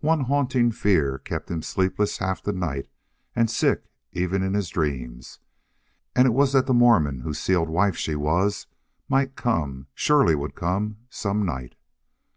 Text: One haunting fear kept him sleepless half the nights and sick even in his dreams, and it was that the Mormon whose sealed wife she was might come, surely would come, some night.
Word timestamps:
One 0.00 0.22
haunting 0.22 0.72
fear 0.72 1.18
kept 1.18 1.52
him 1.52 1.62
sleepless 1.62 2.18
half 2.18 2.42
the 2.42 2.52
nights 2.52 2.88
and 3.36 3.48
sick 3.48 3.84
even 4.10 4.42
in 4.42 4.54
his 4.54 4.70
dreams, 4.70 5.38
and 6.16 6.26
it 6.26 6.32
was 6.32 6.52
that 6.52 6.66
the 6.66 6.74
Mormon 6.74 7.20
whose 7.20 7.38
sealed 7.38 7.68
wife 7.68 7.94
she 7.96 8.16
was 8.16 8.66
might 9.08 9.36
come, 9.36 9.86
surely 9.94 10.34
would 10.34 10.56
come, 10.56 10.96
some 11.10 11.44
night. 11.46 11.76